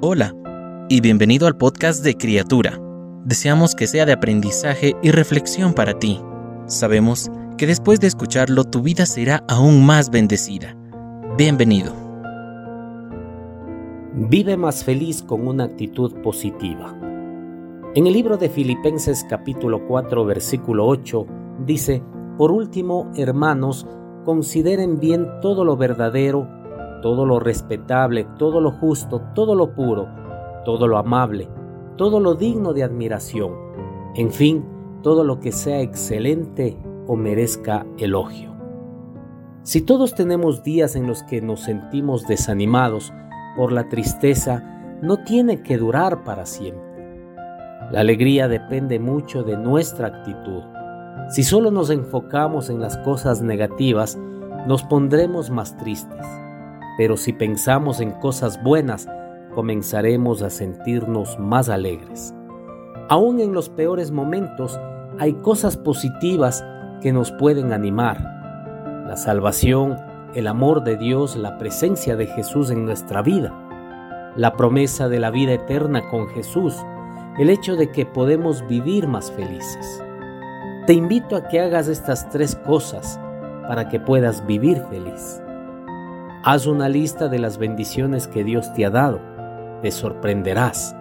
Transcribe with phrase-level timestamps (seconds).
[0.00, 0.32] Hola
[0.88, 2.80] y bienvenido al podcast de Criatura.
[3.24, 6.20] Deseamos que sea de aprendizaje y reflexión para ti.
[6.66, 10.76] Sabemos que después de escucharlo tu vida será aún más bendecida.
[11.36, 11.92] Bienvenido.
[14.14, 16.96] Vive más feliz con una actitud positiva.
[17.96, 21.26] En el libro de Filipenses capítulo 4 versículo 8
[21.66, 22.04] dice,
[22.36, 23.84] Por último, hermanos,
[24.24, 26.48] consideren bien todo lo verdadero,
[27.00, 30.08] todo lo respetable, todo lo justo, todo lo puro,
[30.64, 31.48] todo lo amable,
[31.96, 33.52] todo lo digno de admiración,
[34.14, 34.64] en fin,
[35.02, 36.76] todo lo que sea excelente
[37.06, 38.54] o merezca elogio.
[39.62, 43.12] Si todos tenemos días en los que nos sentimos desanimados
[43.56, 44.62] por la tristeza,
[45.02, 46.82] no tiene que durar para siempre.
[47.92, 50.62] La alegría depende mucho de nuestra actitud.
[51.30, 54.18] Si solo nos enfocamos en las cosas negativas,
[54.66, 56.26] nos pondremos más tristes.
[56.98, 59.08] Pero si pensamos en cosas buenas,
[59.54, 62.34] comenzaremos a sentirnos más alegres.
[63.08, 64.78] Aún en los peores momentos
[65.18, 66.64] hay cosas positivas
[67.00, 68.18] que nos pueden animar.
[69.06, 69.96] La salvación,
[70.34, 73.54] el amor de Dios, la presencia de Jesús en nuestra vida,
[74.36, 76.76] la promesa de la vida eterna con Jesús,
[77.38, 80.02] el hecho de que podemos vivir más felices.
[80.86, 83.20] Te invito a que hagas estas tres cosas
[83.68, 85.40] para que puedas vivir feliz.
[86.44, 89.20] Haz una lista de las bendiciones que Dios te ha dado.
[89.82, 90.94] Te sorprenderás.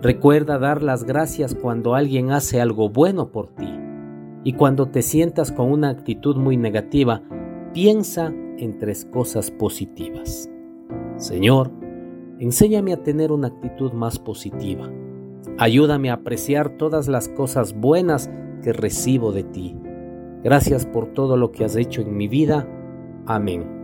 [0.00, 3.70] Recuerda dar las gracias cuando alguien hace algo bueno por ti.
[4.42, 7.22] Y cuando te sientas con una actitud muy negativa,
[7.74, 10.50] piensa en tres cosas positivas.
[11.16, 11.70] Señor,
[12.38, 14.90] enséñame a tener una actitud más positiva.
[15.58, 18.30] Ayúdame a apreciar todas las cosas buenas
[18.62, 19.76] que recibo de ti.
[20.42, 22.66] Gracias por todo lo que has hecho en mi vida.
[23.26, 23.83] Amén.